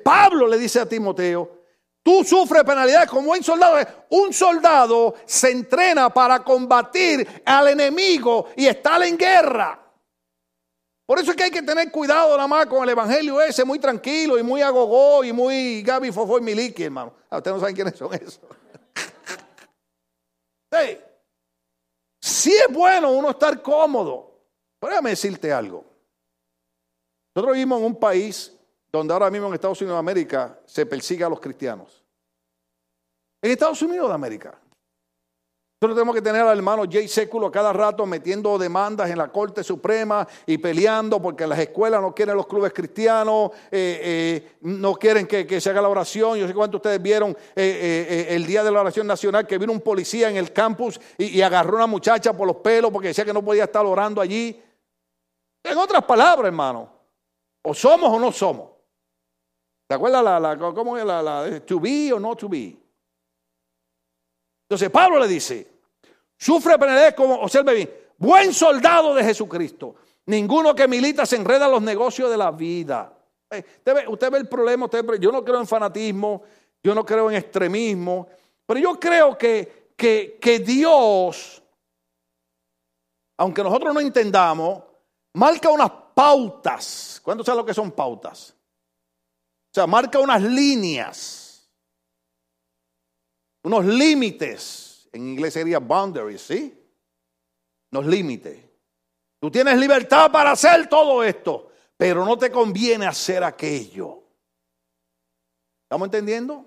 [0.03, 1.63] Pablo le dice a Timoteo,
[2.03, 3.77] tú sufres penalidades como un soldado.
[4.09, 9.79] Un soldado se entrena para combatir al enemigo y estar en guerra.
[11.07, 13.79] Por eso es que hay que tener cuidado nada más con el evangelio ese, muy
[13.79, 17.13] tranquilo y muy agogó y muy Gaby Fofo y Miliki, hermano.
[17.29, 18.39] Ah, ustedes no saben quiénes son esos.
[22.21, 24.31] Sí es bueno uno estar cómodo.
[24.79, 25.85] Pero déjame decirte algo.
[27.35, 28.57] Nosotros vivimos en un país
[28.91, 32.03] donde ahora mismo en Estados Unidos de América se persigue a los cristianos.
[33.41, 34.60] En Estados Unidos de América.
[35.81, 39.63] Nosotros tenemos que tener al hermano Jay Século cada rato metiendo demandas en la Corte
[39.63, 45.25] Suprema y peleando porque las escuelas no quieren los clubes cristianos, eh, eh, no quieren
[45.25, 46.37] que, se haga la oración.
[46.37, 49.81] Yo sé cuánto ustedes vieron eh, el día de la oración nacional que vino un
[49.81, 53.33] policía en el campus y, agarró a una muchacha por los pelos porque decía que
[53.33, 54.61] no podía estar orando allí.
[55.63, 56.91] En otras palabras, hermano,
[57.63, 58.69] o somos o no somos.
[59.87, 62.77] ¿Te acuerdas la, la, cómo es la, la to be o no to be?
[64.69, 65.70] Entonces Pablo le dice,
[66.41, 69.93] Sufre penalidades como, observe bien, buen soldado de Jesucristo.
[70.25, 73.15] Ninguno que milita se enreda en los negocios de la vida.
[73.47, 73.63] Eh,
[74.07, 76.41] usted ve, el problema, yo no creo en fanatismo,
[76.83, 78.27] yo no creo en extremismo,
[78.65, 81.61] pero yo creo que, que, que Dios,
[83.37, 84.81] aunque nosotros no entendamos,
[85.33, 87.21] marca unas pautas.
[87.23, 88.55] ¿Cuántos saben lo que son pautas?
[89.69, 91.69] O sea, marca unas líneas,
[93.61, 96.77] unos límites en inglés sería boundaries, ¿sí?
[97.91, 98.57] Los límites.
[99.39, 104.23] Tú tienes libertad para hacer todo esto, pero no te conviene hacer aquello.
[105.83, 106.65] ¿Estamos entendiendo?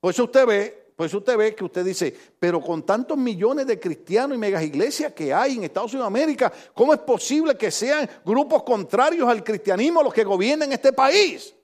[0.00, 4.36] Pues usted ve, pues usted ve que usted dice, pero con tantos millones de cristianos
[4.36, 8.08] y megas iglesias que hay en Estados Unidos de América, ¿cómo es posible que sean
[8.24, 11.54] grupos contrarios al cristianismo los que gobiernan este país?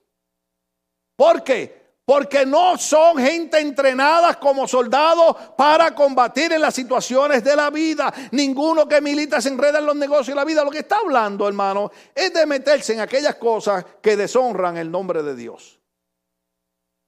[1.15, 1.80] ¿Por qué?
[2.11, 8.13] Porque no son gente entrenada como soldados para combatir en las situaciones de la vida.
[8.31, 10.61] Ninguno que milita se enreda en los negocios de la vida.
[10.65, 15.23] Lo que está hablando, hermano, es de meterse en aquellas cosas que deshonran el nombre
[15.23, 15.79] de Dios.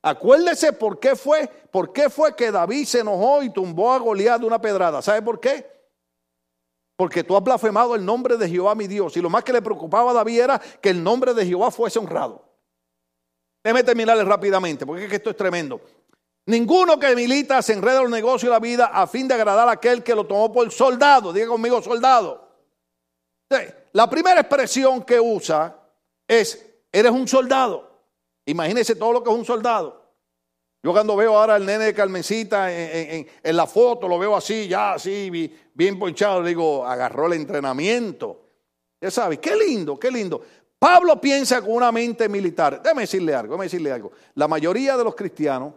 [0.03, 4.39] Acuérdese por qué fue, por qué fue que David se enojó y tumbó a Goliat
[4.39, 5.01] de una pedrada.
[5.01, 5.69] ¿Sabe por qué?
[6.95, 9.17] Porque tú has blasfemado el nombre de Jehová mi Dios.
[9.17, 11.99] Y lo más que le preocupaba a David era que el nombre de Jehová fuese
[11.99, 12.52] honrado.
[13.63, 15.79] Déjeme terminarles rápidamente, porque es que esto es tremendo.
[16.45, 19.69] Ninguno que milita se enreda en los negocios y la vida a fin de agradar
[19.69, 21.31] a aquel que lo tomó por soldado.
[21.31, 22.49] Diga conmigo, soldado.
[23.93, 25.79] La primera expresión que usa
[26.27, 27.89] es, eres un soldado.
[28.45, 30.03] Imagínese todo lo que es un soldado.
[30.81, 34.93] Yo cuando veo ahora al nene de Carmencita en, la foto, lo veo así, ya
[34.93, 35.29] así,
[35.73, 38.41] bien ponchado, digo, agarró el entrenamiento.
[38.99, 40.41] Ya sabes, qué lindo, qué lindo.
[40.83, 42.81] Pablo piensa con una mente militar.
[42.81, 44.11] Déjame decirle algo, déjame decirle algo.
[44.35, 45.73] La mayoría de los cristianos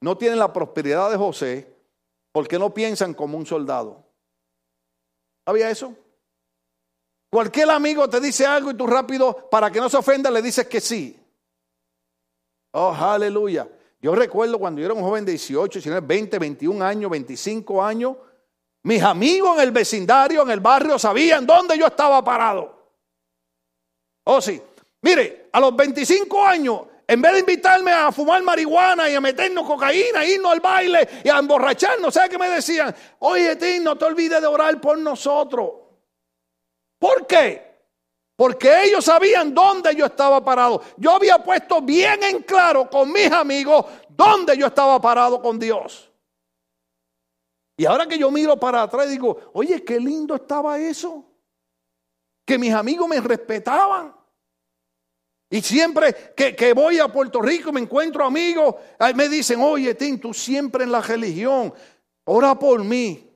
[0.00, 1.76] no tienen la prosperidad de José
[2.32, 4.02] porque no piensan como un soldado.
[5.44, 5.94] ¿Sabía eso?
[7.30, 10.66] Cualquier amigo te dice algo y tú rápido, para que no se ofenda, le dices
[10.66, 11.20] que sí.
[12.72, 13.68] Oh, aleluya.
[14.00, 18.16] Yo recuerdo cuando yo era un joven de 18, 19, 20, 21 años, 25 años,
[18.84, 22.79] mis amigos en el vecindario, en el barrio, sabían dónde yo estaba parado.
[24.32, 24.62] Oh, sí.
[25.02, 29.66] Mire, a los 25 años, en vez de invitarme a fumar marihuana y a meternos
[29.66, 32.94] cocaína, irnos al baile y a emborracharnos, ¿sabes qué me decían?
[33.18, 35.72] Oye, Tim, no te olvides de orar por nosotros.
[36.96, 37.74] ¿Por qué?
[38.36, 40.80] Porque ellos sabían dónde yo estaba parado.
[40.96, 46.08] Yo había puesto bien en claro con mis amigos dónde yo estaba parado con Dios.
[47.76, 51.24] Y ahora que yo miro para atrás digo, oye, qué lindo estaba eso.
[52.44, 54.19] Que mis amigos me respetaban.
[55.52, 58.76] Y siempre que, voy a Puerto Rico me encuentro amigos,
[59.16, 61.74] me dicen, oye, Tim, tú siempre en la religión,
[62.24, 63.28] ora por mí.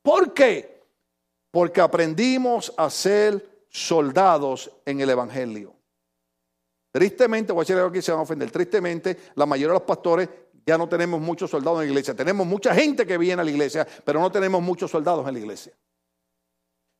[0.00, 0.82] ¿Por qué?
[1.50, 5.74] Porque aprendimos a ser soldados en el Evangelio.
[6.90, 9.82] Tristemente, voy a decir algo que se van a ofender, tristemente la mayoría de los
[9.82, 10.28] pastores
[10.64, 12.14] ya no tenemos muchos soldados en la iglesia.
[12.14, 15.40] Tenemos mucha gente que viene a la iglesia, pero no tenemos muchos soldados en la
[15.40, 15.72] iglesia.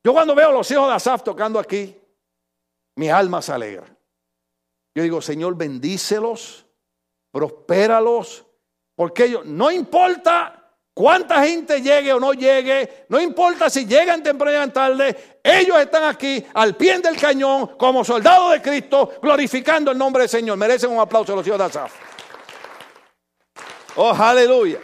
[0.04, 1.96] Yo cuando veo a los hijos de Asaf tocando aquí,
[2.96, 3.86] mi alma se alegra.
[4.94, 6.66] Yo digo, Señor, bendícelos,
[7.30, 8.44] prospéralos,
[8.94, 10.62] porque ellos, no importa
[10.94, 16.04] cuánta gente llegue o no llegue, no importa si llegan temprano o tarde, ellos están
[16.04, 20.58] aquí al pie del cañón como soldados de Cristo, glorificando el nombre del Señor.
[20.58, 21.92] Merecen un aplauso a los hijos de Asaf.
[23.96, 24.78] Oh, aleluya.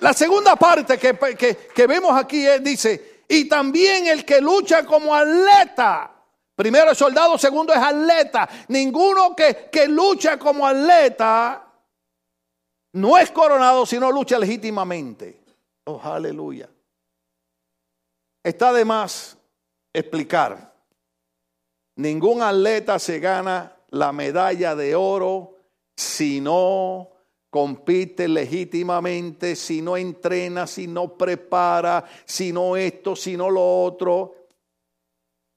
[0.00, 6.19] La segunda parte que, vemos aquí es, dice, y también el que lucha como atleta.
[6.60, 8.46] Primero es soldado, segundo es atleta.
[8.68, 11.66] Ninguno que, que lucha como atleta
[12.92, 15.40] no es coronado, sino lucha legítimamente.
[15.84, 16.68] Oh, aleluya.
[18.44, 19.38] Está de más
[19.90, 20.74] explicar.
[21.96, 25.56] Ningún atleta se gana la medalla de oro
[25.96, 27.08] si no
[27.48, 34.39] compite legítimamente, si no entrena, si no prepara, si no esto, si no lo otro.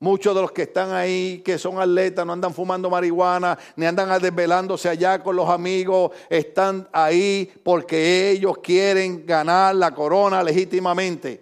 [0.03, 4.21] Muchos de los que están ahí, que son atletas, no andan fumando marihuana, ni andan
[4.21, 11.41] desvelándose allá con los amigos, están ahí porque ellos quieren ganar la corona legítimamente.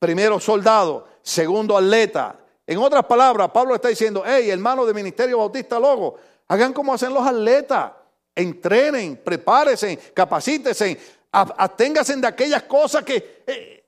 [0.00, 2.36] Primero soldado, segundo atleta.
[2.66, 6.16] En otras palabras, Pablo está diciendo, hey, hermano de Ministerio Bautista Logo,
[6.48, 7.92] hagan como hacen los atletas
[8.34, 10.98] entrenen, prepárense, capacítense,
[11.30, 13.44] aténganse de aquellas cosas que...
[13.46, 13.84] Eh,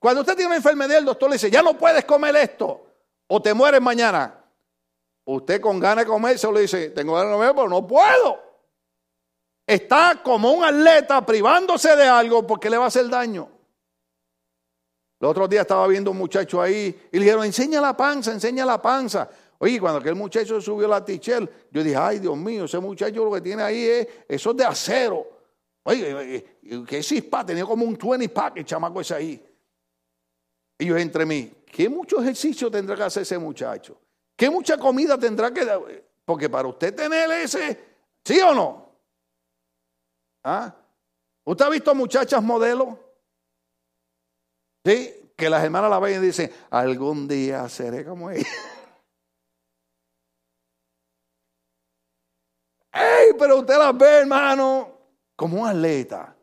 [0.00, 2.89] cuando usted tiene una enfermedad, el doctor le dice, ya no puedes comer esto,
[3.32, 4.34] o te mueres mañana.
[5.24, 8.40] Usted con ganas de comer, se le dice, tengo ganas de comer, pero no puedo.
[9.64, 13.48] Está como un atleta privándose de algo porque le va a hacer daño.
[15.20, 18.66] El otro día estaba viendo un muchacho ahí y le dijeron, enseña la panza, enseña
[18.66, 19.30] la panza.
[19.58, 23.30] Oye, cuando aquel muchacho subió la tichel, yo dije, ay Dios mío, ese muchacho lo
[23.30, 25.24] que tiene ahí es, eso es de acero.
[25.84, 29.46] Oye, que cispa, tenía como un 20 pack el chamaco ese ahí.
[30.78, 33.98] Y yo entre mí, ¿qué mucho ejercicio tendrá que hacer ese muchacho?
[34.36, 35.80] ¿Qué mucha comida tendrá que dar?
[36.24, 37.78] Porque para usted tener ese,
[38.24, 38.94] ¿sí o no?
[40.44, 40.74] ¿Ah?
[41.44, 42.96] ¿Usted ha visto muchachas modelos?
[44.84, 48.46] Sí, que las hermanas la ven y dicen, algún día seré como ella.
[52.92, 53.32] ¡Ey!
[53.38, 54.98] Pero usted las ve, hermano,
[55.36, 56.36] como un atleta.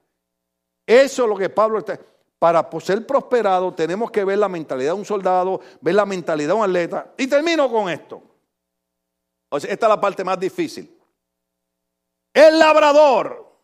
[0.86, 2.00] Eso es lo que Pablo está.
[2.39, 6.54] Para ser prosperado tenemos que ver la mentalidad de un soldado, ver la mentalidad de
[6.54, 7.13] un atleta.
[7.17, 8.21] Y termino con esto.
[9.52, 10.95] esta es la parte más difícil.
[12.32, 13.58] El labrador,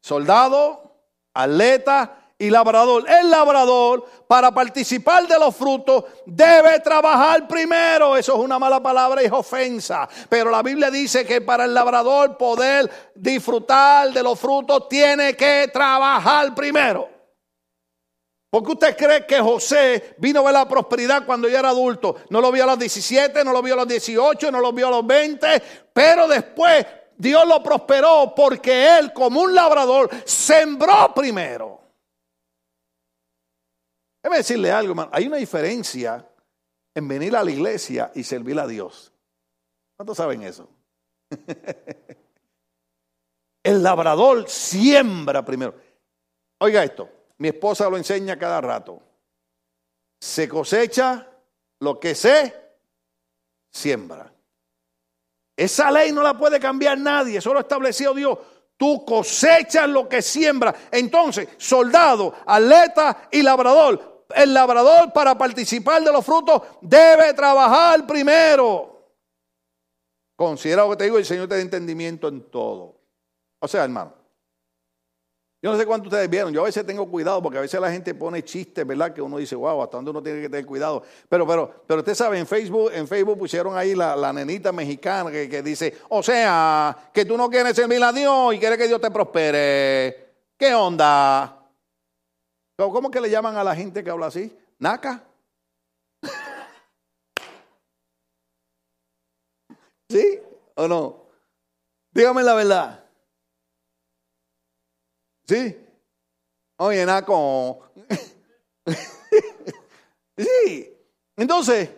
[0.00, 0.94] soldado,
[1.34, 3.04] atleta y labrador.
[3.10, 8.16] El labrador, para participar de los frutos, debe trabajar primero.
[8.16, 10.08] Eso es una mala palabra y es ofensa.
[10.28, 15.68] Pero la Biblia dice que para el labrador poder disfrutar de los frutos, tiene que
[15.72, 17.17] trabajar primero.
[18.50, 22.16] Porque usted cree que José vino a ver la prosperidad cuando ya era adulto?
[22.30, 24.88] No lo vio a los 17, no lo vio a los 18, no lo vio
[24.88, 31.78] a los 20, pero después Dios lo prosperó porque él como un labrador sembró primero.
[34.22, 35.10] Déjeme decirle algo, hermano.
[35.12, 36.26] Hay una diferencia
[36.94, 39.12] en venir a la iglesia y servir a Dios.
[39.96, 40.68] ¿Cuántos saben eso?
[43.62, 45.74] El labrador siembra primero.
[46.60, 49.00] Oiga esto, mi esposa lo enseña cada rato.
[50.20, 51.26] Se cosecha
[51.80, 52.54] lo que se
[53.70, 54.32] siembra.
[55.56, 58.38] Esa ley no la puede cambiar nadie, eso lo estableció Dios.
[58.76, 60.74] Tú cosechas lo que siembra.
[60.90, 69.14] Entonces, soldado, atleta y labrador, el labrador para participar de los frutos debe trabajar primero.
[70.36, 73.00] Considera lo que te digo, el Señor te da entendimiento en todo.
[73.58, 74.14] O sea, hermano,
[75.60, 77.90] yo no sé cuánto ustedes vieron, yo a veces tengo cuidado porque a veces la
[77.90, 79.12] gente pone chistes, ¿verdad?
[79.12, 81.02] Que uno dice, wow, hasta dónde uno tiene que tener cuidado.
[81.28, 85.60] Pero, pero, pero usted sabe, en Facebook, en Facebook pusieron ahí la, nenita mexicana que,
[85.62, 89.10] dice, o sea, que tú no quieres servir a Dios y quieres que Dios te
[89.10, 90.28] prospere.
[90.56, 91.60] ¿Qué onda?
[92.76, 94.56] ¿Cómo que le llaman a la gente que habla así?
[94.78, 95.24] ¿Naca?
[100.08, 100.38] ¿Sí
[100.76, 101.24] o no?
[102.12, 103.07] Dígame la verdad.
[105.48, 105.74] ¿Sí?
[106.76, 107.90] Oye, Naco.
[110.36, 110.94] sí.
[111.36, 111.90] Entonces,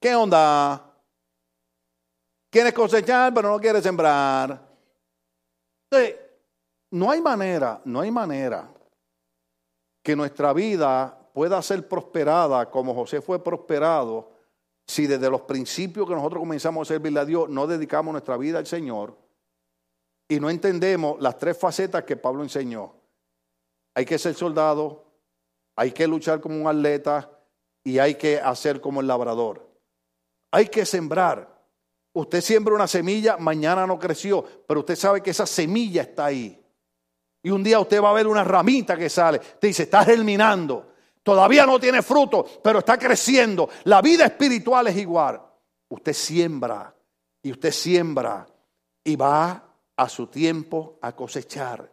[0.00, 0.92] ¿qué onda?
[2.50, 4.66] Quieres cosechar, pero no quieres sembrar.
[6.90, 8.68] No hay manera, no hay manera
[10.02, 14.32] que nuestra vida pueda ser prosperada como José fue prosperado
[14.84, 18.58] si desde los principios que nosotros comenzamos a servirle a Dios no dedicamos nuestra vida
[18.58, 19.16] al Señor
[20.28, 22.94] y no entendemos las tres facetas que Pablo enseñó.
[23.94, 25.04] Hay que ser soldado,
[25.76, 27.30] hay que luchar como un atleta
[27.84, 29.66] y hay que hacer como el labrador.
[30.50, 31.54] Hay que sembrar.
[32.12, 36.62] Usted siembra una semilla, mañana no creció, pero usted sabe que esa semilla está ahí.
[37.42, 39.38] Y un día usted va a ver una ramita que sale.
[39.38, 40.94] Te dice, está germinando.
[41.22, 43.68] Todavía no tiene fruto, pero está creciendo.
[43.84, 45.40] La vida espiritual es igual.
[45.88, 46.94] Usted siembra
[47.42, 48.46] y usted siembra
[49.04, 49.65] y va
[49.96, 51.90] a su tiempo a cosechar.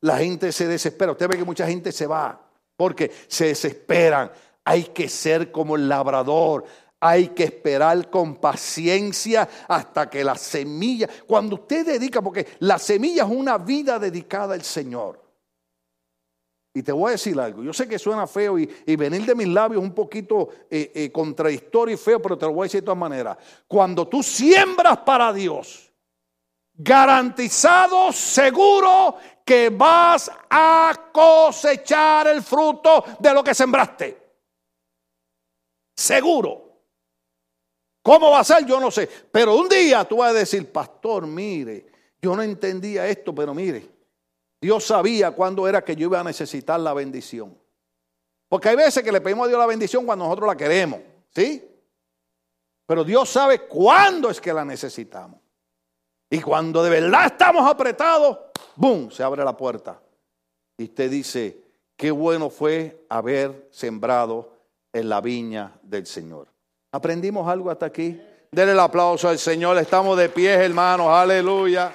[0.00, 1.12] La gente se desespera.
[1.12, 2.40] Usted ve que mucha gente se va
[2.76, 4.30] porque se desesperan.
[4.64, 6.64] Hay que ser como el labrador.
[7.00, 13.24] Hay que esperar con paciencia hasta que la semilla, cuando usted dedica, porque la semilla
[13.24, 15.22] es una vida dedicada al Señor.
[16.76, 19.46] Y te voy a decir algo, yo sé que suena feo y, venir de mis
[19.46, 22.86] labios un poquito eh, eh, contradictorio y feo, pero te lo voy a decir de
[22.86, 23.36] todas maneras.
[23.68, 25.92] Cuando tú siembras para Dios,
[26.74, 34.24] garantizado, seguro que vas a cosechar el fruto de lo que sembraste.
[35.94, 36.62] Seguro.
[38.02, 38.66] ¿Cómo va a ser?
[38.66, 39.08] Yo no sé.
[39.30, 41.86] Pero un día tú vas a decir, pastor, mire,
[42.20, 43.88] yo no entendía esto, pero mire,
[44.60, 47.56] Dios sabía cuándo era que yo iba a necesitar la bendición.
[48.48, 51.00] Porque hay veces que le pedimos a Dios la bendición cuando nosotros la queremos,
[51.34, 51.62] ¿sí?
[52.86, 55.43] Pero Dios sabe cuándo es que la necesitamos.
[56.34, 58.36] Y cuando de verdad estamos apretados,
[58.74, 59.08] ¡boom!
[59.12, 60.00] Se abre la puerta.
[60.76, 61.56] Y usted dice,
[61.96, 64.50] qué bueno fue haber sembrado
[64.92, 66.48] en la viña del Señor.
[66.90, 68.20] ¿Aprendimos algo hasta aquí?
[68.50, 69.78] Denle el aplauso al Señor.
[69.78, 71.06] Estamos de pie, hermanos.
[71.08, 71.92] Aleluya.